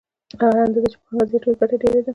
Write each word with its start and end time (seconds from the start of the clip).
هره 0.41 0.59
اندازه 0.65 0.87
چې 0.91 0.97
پانګه 1.03 1.23
زیاته 1.29 1.45
وي 1.49 1.55
ګټه 1.61 1.75
ډېره 1.81 1.99
ده 2.05 2.09